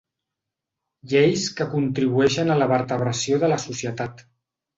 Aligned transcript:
Lleis 1.11 1.43
que 1.59 1.67
contribueixen 1.73 2.49
a 2.49 2.57
la 2.63 2.69
vertebració 2.73 3.41
de 3.45 3.53
la 3.53 3.61
societat. 3.67 4.27